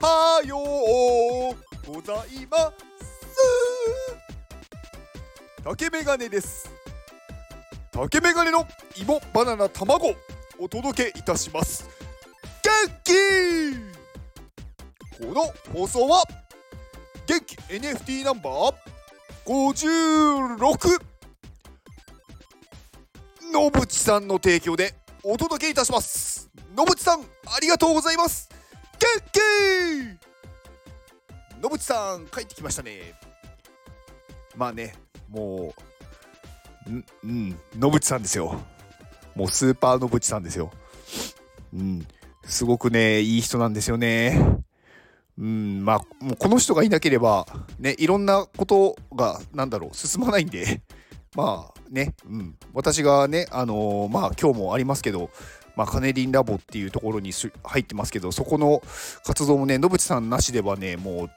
[0.00, 2.74] はようございます。
[5.64, 6.70] 竹メガネです。
[7.90, 8.64] 竹メガネの
[8.96, 10.14] 芋バナナ卵
[10.58, 11.88] お届けいたします。
[12.62, 12.72] 元
[13.02, 13.12] 気
[15.18, 16.22] この放送は
[17.26, 18.74] 元気 NFT ナンバー
[19.44, 21.00] 56
[23.52, 24.94] 野淵さんの提供で
[25.24, 26.48] お届けいたします。
[26.76, 27.24] 野淵さんあ
[27.60, 28.48] りがとうございます。
[28.98, 29.38] 元気
[31.62, 33.14] 野淵さん帰ってきましたね。
[34.56, 34.94] まあね
[35.28, 35.74] も
[36.86, 38.60] うんうん野淵さんですよ。
[39.34, 40.70] もうスーパー野淵さんですよ。
[41.72, 42.06] うん
[42.44, 44.40] すごくねいい人なんですよね。
[45.38, 47.46] うんまあもうこの人がいなければ
[47.78, 50.82] ねいろんなことがなんだろう進まないんで。
[51.36, 55.30] まあね、うん、私がね、あのー、まあ今日もありますけど、
[55.78, 57.30] まあ、カネリンラボっていうところに
[57.62, 58.82] 入ってますけど、そこの
[59.24, 61.30] 活動もね、野淵さんなしではね、もう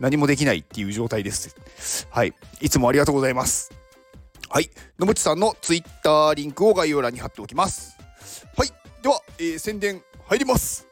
[0.00, 2.06] 何もできないっていう状態です。
[2.10, 2.34] はい。
[2.60, 3.72] いつもありがとうございます。
[4.50, 4.68] はい。
[4.98, 7.96] 野淵さんのツイッターリンクを概要欄に貼っておきます。
[8.54, 8.68] はい。
[9.00, 10.86] では、えー、宣伝入ります。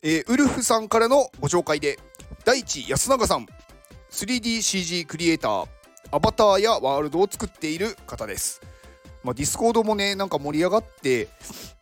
[0.00, 1.98] えー、ウルフさんからのご紹介で、
[2.46, 3.46] 大地安永さん、
[4.10, 5.68] 3DCG クリエイター、
[6.12, 8.62] アバターやワールドを作っている方です。
[9.22, 11.28] まあ、ディスコードもね、なんか盛り上がって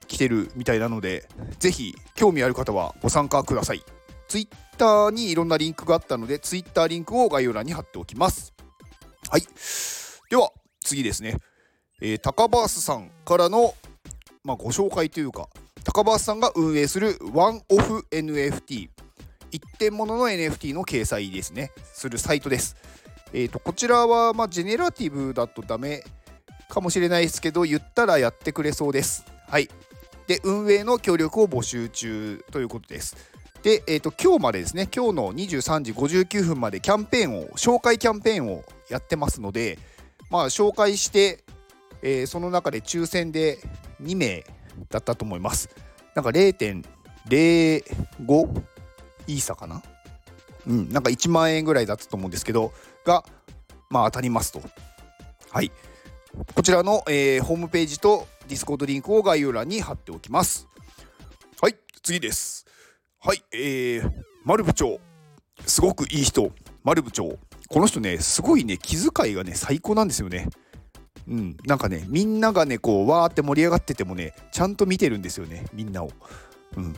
[0.09, 1.29] きてるみたいなので、
[1.59, 3.85] ぜひ興味ある方はご参加ください。
[4.27, 8.53] ツイッターにいろんなリンクがあったので、ツイッターリンクを概要欄に貼っておきます。
[9.29, 9.43] はい。
[10.31, 10.51] では、
[10.81, 11.37] 次ですね。
[12.01, 13.75] えー、高バースさんからの、
[14.45, 15.49] まあ、ご紹介というか、
[15.85, 18.89] 高バースさんが運営するワンオフ NFT、
[19.51, 22.77] 一点物の NFT の掲載ですね、するサイトです。
[23.33, 26.03] えーと、こちらは、まあ、ジェネラティブだとダメ
[26.69, 29.25] かもしれないですけど、言ったらやってくれそうです。
[29.49, 29.69] はい。
[30.29, 33.17] で、運営の協力を募集中ということです。
[33.63, 39.79] で、えーと、今日までですね、今日の23時59分までキャンペーンを、紹介キャンペーンをやってますので、
[40.31, 41.43] まあ、紹介して、
[42.03, 43.59] えー、その中で抽選で
[44.03, 44.45] 2名
[44.91, 45.71] だったと思います。
[46.15, 46.85] なんか0.05
[49.27, 49.83] イーサかな？
[50.67, 52.73] うん、なんか1万円ぐらいだったと思うんですけど、
[53.05, 53.25] が、
[53.89, 54.61] まあ、当たりますと。
[55.51, 55.73] はい。
[56.55, 60.69] こちらの、えー、ホームページとディスコードリンクを概要欄に貼っておきます。
[61.61, 62.67] はい、次です。
[63.21, 64.11] はい、えー、
[64.45, 65.01] 丸部長。
[65.67, 66.53] すごくいい人、
[66.85, 67.39] 丸部長。
[67.69, 70.49] この人ね、すごいね、気遣いがね、最高なんですよね。
[71.27, 76.11] うん、なんかね、みんながね、こう、わーって盛り上がっててもね、ちゃんと見てるんですよね、みんなを。
[76.77, 76.93] うん。
[76.93, 76.95] い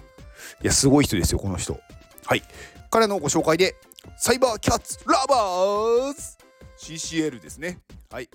[0.63, 1.81] や、すごい人ですよ、この人。
[2.27, 2.43] はい。
[2.91, 3.75] 彼のご紹介で、
[4.17, 6.39] サイバーキャッツラバーズ
[6.79, 7.81] CCL ですね。
[8.11, 8.29] はい。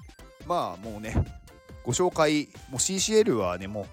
[0.45, 1.15] まあもうね、
[1.83, 3.87] ご紹介、もう CCL はね、も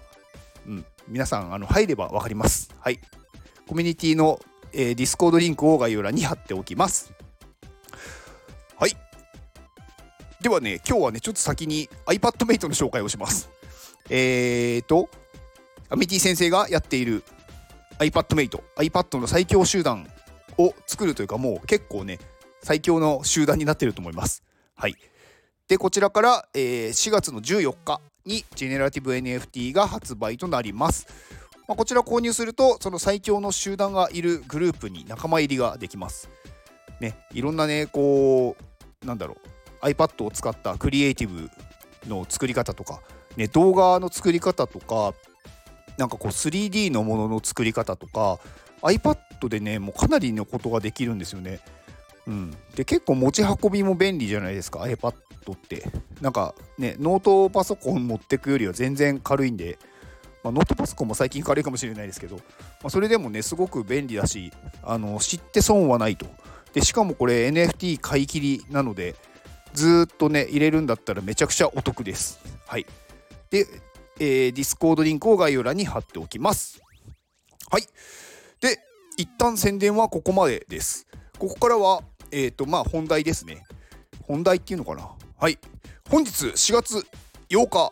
[0.67, 2.73] う、うん、皆さんあの入れば分かります。
[2.79, 2.99] はい。
[3.67, 4.39] コミュニティの、
[4.71, 7.13] えー、ディスコードリンクを概要欄に貼っておきます。
[8.75, 8.91] はい。
[10.41, 13.49] ではね、今日はね、ちょっと先に iPadMate の紹介をします。
[14.09, 15.09] えーと、
[15.89, 17.23] アミティ先生がやっている
[17.99, 20.07] iPadMate、iPad の最強集団
[20.57, 22.19] を作るというかもう結構ね
[22.61, 24.43] 最強の集団になってると思います。
[24.75, 24.95] はい、
[25.67, 31.07] でこちらから、えー、4月の14日にジェネラティブ NFT が発売となります。
[31.67, 36.29] まあ、こちら購入するとその最強の集団がいるグループに仲間入りができます。
[36.99, 38.55] ね、いろんなねこ
[39.01, 39.37] うなんだろ
[39.81, 41.49] う iPad を使ったクリエイティブ
[42.07, 43.01] の作り方とか、
[43.35, 45.13] ね、動画の作り方とか
[45.97, 48.39] なんかこう 3D のものの作り方とか
[48.81, 51.59] iPad でね、もうかなりのことができるんですよね。
[52.25, 55.13] うん、で結構持ち運びも便利じゃないですか iPad
[55.51, 55.83] って
[56.21, 59.77] なんかねノートパソコン持ってくよりは全然軽いんで、
[60.43, 62.41] まあ、ノートパソコンも最近軽いかもしれないですけど、ま
[62.85, 66.25] あ、それでもねすごく便利だしあの知って損はないと
[66.73, 69.15] でしかもこれ NFT 買い切りなので
[69.73, 72.85] ずっとね入れるんだったらめちゃくちゃお得ですはい
[73.49, 73.67] で、
[74.19, 76.81] えー、ディスコードリンクを概要欄に貼っておきます
[77.69, 77.87] はい
[78.63, 78.79] で、
[79.17, 81.05] 一旦宣伝はここまでです。
[81.37, 82.01] ここからは、
[82.31, 83.65] えっ、ー、と、まあ、本題ですね。
[84.21, 85.11] 本題っていうのかな。
[85.43, 85.59] はい。
[86.09, 87.05] 本日4月
[87.49, 87.91] 8日、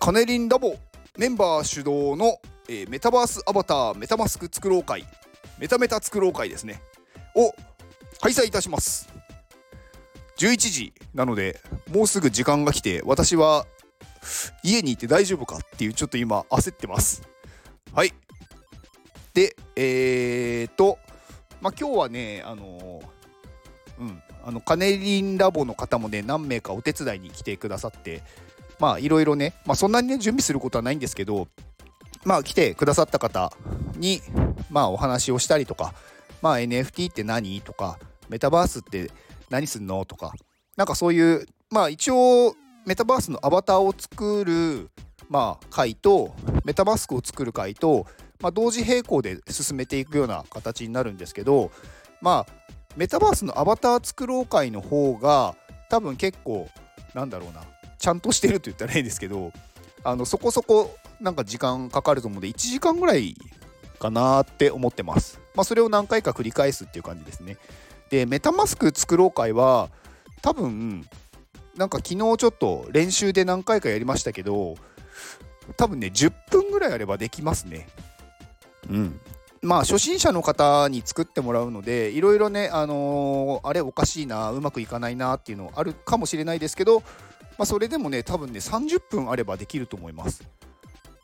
[0.00, 0.74] カネリンラボ
[1.18, 5.04] メンバー主導の、えー、メタバースアバターメタマスク作ろう会、
[5.58, 6.80] メタメタ作ろう会ですね、
[7.36, 7.52] を
[8.22, 9.06] 開催いたします。
[10.38, 11.60] 11時なので、
[11.92, 13.66] もうすぐ時間が来て、私は
[14.64, 17.20] 家にいて大丈夫かっていう、ちょっと今焦ってます。
[17.92, 18.14] はい。
[19.34, 20.98] で、えーと、
[21.60, 23.02] まあ、今日はね、あの
[24.00, 28.22] うん、あのカネリンラボの方もね、何名かお手伝いに来てくださって、
[28.78, 31.48] まあ、いろいろね、まあ、そんなにね、準備することはないんですけど、
[32.24, 33.52] まあ、来てくださった方
[33.96, 34.20] に、
[34.70, 35.94] まあ、お話をしたりとか、
[36.42, 37.98] まあ NFT って何とか
[38.28, 39.10] メタバースって
[39.50, 40.32] 何すんのとか
[40.76, 42.54] なんかそういうまあ一応
[42.86, 44.90] メタバースのアバターを作る
[45.28, 46.34] まあ回と
[46.64, 48.06] メタマスクを作る回と、
[48.40, 51.70] まあ、同時並行で進めていくような形になるんですけど
[52.20, 52.68] まあ
[52.98, 55.54] メタバースのアバター作ろう会の方が
[55.88, 56.68] 多分結構
[57.14, 57.62] なんだろうな
[57.96, 59.52] ちゃんとしてると言ったらいいんですけど
[60.02, 63.36] あのそこそこなんか時間かかると思うんで1時間ぐらい
[64.00, 65.40] かなって思ってます。
[65.54, 67.56] まあ、それを何回か繰り返すっていう感じですね。
[68.10, 69.90] でメタマスク作ろう会は
[70.42, 71.06] 多分
[71.76, 74.74] なんか昨日ちょっと練習で何回かやりましたけど
[75.76, 77.88] 多分ね10分ぐらいあればできますね。
[78.90, 79.20] うん。
[79.62, 87.04] まあ初心者の方に作ってもらうのでいろいろね、あのー、あれおかしいなうまくいかないなっていうのあるかもしれないですけど、ま
[87.60, 90.46] あ、それでもね多分ね30分あればできると思います。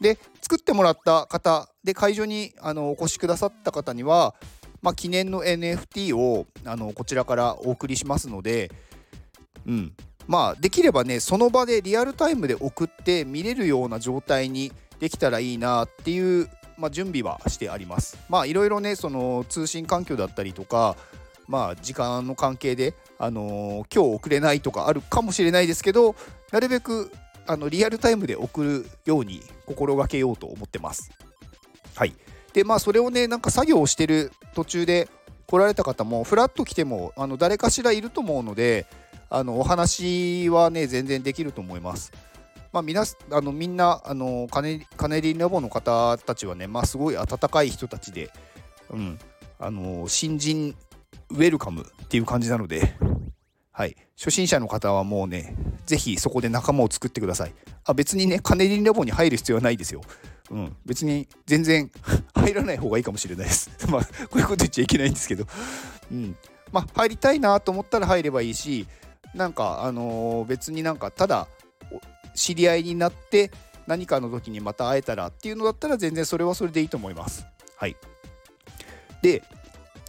[0.00, 4.34] で作ってもらった方で会場にあのお越しくださった方には、
[4.82, 8.70] まあ、記念の NFT をあのこちらからお送りしますので、
[9.66, 9.92] うん、
[10.26, 16.48] まあできればねその場でリアルタイムで送って見れるような状態にできたらいいなっていう、
[16.78, 18.18] まあ、準備はしてあります。
[18.28, 20.96] まあいろいろねその通信環境だったりとか
[21.46, 26.14] まあ時間の関係で、あのー、今日送れないとかあるかもしれないですけど
[26.52, 27.10] なるべく
[27.46, 31.10] あのリアルタイムで送るように心がけようと思ってます。
[31.94, 32.14] はい。
[32.52, 35.08] で、まあそれをね、なんか作業をしてる途中で
[35.46, 38.86] 来られた方も、ふらっと来ても、あの誰かしらいると思うので、
[39.28, 42.12] あのお話はね、全然できると思います。
[42.74, 48.32] まあ、みなあのみんなあのカネカネリンラボの方たちはね、まあ、すごい温かい人たちで、
[48.90, 49.18] うん、
[49.60, 50.74] あの新人
[51.30, 52.94] ウェルカムっていう感じなので、
[53.70, 55.54] はい、初心者の方はもうね、
[55.86, 57.54] ぜひそこで仲間を作ってください。
[57.84, 60.00] あ別にね、カネリンラボに入る必要はないですよ。
[60.50, 61.92] うん、別に全然
[62.34, 63.70] 入らない方がいいかもしれないです。
[63.88, 65.46] まあ、こういうこと言っちゃいけないんですけど、
[66.10, 66.36] うん、
[66.72, 68.88] まあ、入りたいなと思ったら入ればいいし、
[69.32, 71.46] なんか、あのー、別になんか、ただ、
[72.34, 73.50] 知り合いになって、
[73.86, 77.46] 何かの時にまた会えたらっていうのだったら、全然それはそれでいいと思います。
[77.76, 77.96] はい。
[79.22, 79.42] で、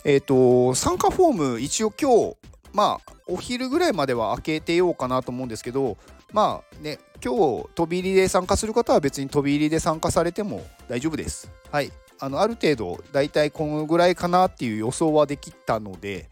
[0.04, 2.38] えっ、ー、と、参加フォーム、一応今日、
[2.74, 5.98] まあ、お昼ぐらいまでは開けてようかなと思うんですけど、
[6.32, 11.50] まあね、今日飛び入りで参加する方は別に飛び入りで参加されても大丈夫です。
[11.72, 11.92] はい。
[12.20, 16.30] あのある程度、大体このぐらいかなっていう予想はできたので、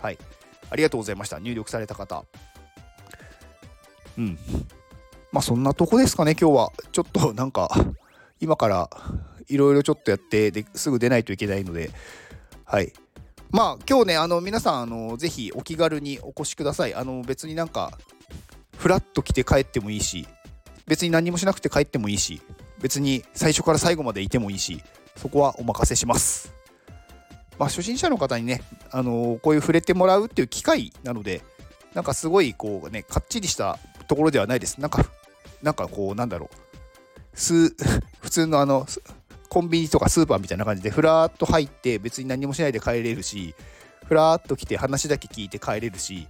[0.00, 0.18] はい。
[0.70, 1.38] ありがとうございました。
[1.38, 2.24] 入力された方。
[4.18, 4.38] うん。
[5.34, 6.72] まあそんなとこですかね、今日は。
[6.92, 7.68] ちょっとなんか、
[8.40, 8.88] 今から
[9.48, 11.90] いろいろちょっとやってですぐ出ないといけないので、
[12.64, 12.92] はい。
[13.50, 16.94] まあ今日ねあの皆さんあのぜひお気軽にお越しください。
[16.94, 17.98] あの別になんか
[18.76, 20.28] フラッと来て帰ってもいいし。
[20.86, 22.40] 別に何もしなくて帰ってもいいし。
[22.80, 24.84] 別に最初から最後までいてもいいし。
[25.16, 26.52] そこはお任せします。
[27.58, 31.42] まあ初心者の方にねあのこういう触れてもらうっていう機会なので
[31.92, 34.80] なんかすごいこうねかっちりしたところではないです。
[34.80, 35.04] なんか
[35.64, 36.64] なんかこうなんだろう。
[37.34, 38.86] 普通のあの
[39.48, 43.54] コンビニとかスーパーみたいな感じでふらーっと入って別に何もしないで帰れるし
[44.04, 46.28] ふらっと来て話だけ聞いて帰れるし、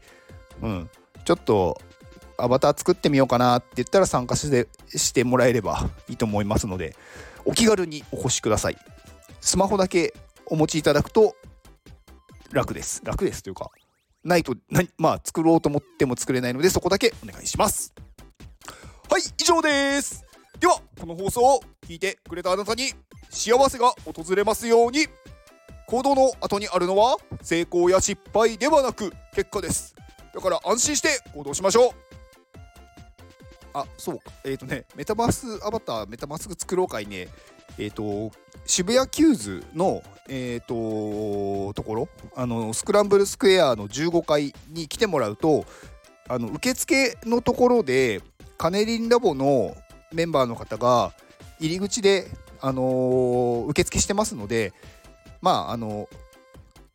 [0.63, 0.91] うん、
[1.25, 1.81] ちょっと
[2.37, 6.97] アバター作ってみようかなって言ったら参加してしてもらえれば いいと思いますので
[7.45, 8.79] お気軽にお越しください。
[9.41, 10.15] スマホだけ
[10.47, 11.37] お持ちいただくと
[12.51, 13.03] 楽です。
[13.05, 13.71] 楽ですというか
[14.23, 14.57] ないと
[14.97, 17.95] まあ作ろうと思っても作れないのでそこだけお願いします。
[19.15, 20.25] はい以上です。
[20.59, 22.91] ではこの放送を聞いてくれたあなたに
[23.31, 25.07] 幸せが訪れますように。
[25.87, 29.95] 行動の後にあるのは成功や失敗ではなく結果です。
[30.35, 31.93] だから安心して行動しましょう。
[33.73, 34.19] あそう。
[34.19, 37.29] かえっ、ー、とねメタバースアバターメタバース作ろう会ね。
[37.79, 45.67] えっ、ー、と渋谷 QWS のえっ、ー、とところあのスクランブルスクエアの15階に来てもらうと
[46.29, 48.21] あの受付のところで
[48.57, 49.77] カネリンラボの
[50.13, 51.13] メンバーの方が
[51.59, 52.29] 入り口で
[52.61, 54.73] あのー、受付してますので、
[55.43, 56.09] まあ、あの、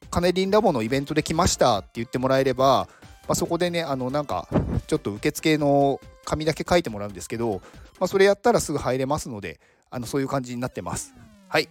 [0.09, 2.87] カネリンラボのイベントで来ましたって言ってもらえれば、
[3.27, 4.47] まあ、そこでね、あの、なんか、
[4.87, 7.61] ちょっと受付の紙だけ書いてもらうんですけど、
[7.99, 9.59] まあ、それやったらすぐ入れますので、
[9.91, 11.13] あの、そういう感じになってます。
[11.47, 11.69] はい。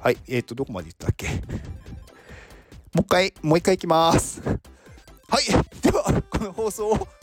[0.00, 1.28] はい、えっ、ー、と、どこまで言ったっけ？
[1.28, 4.42] もう一回、もう一回いきます。
[4.42, 4.58] はい、
[5.80, 7.08] では、この放送を